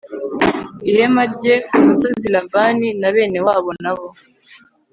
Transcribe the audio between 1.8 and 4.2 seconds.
musozi Labani na bene wabo na bo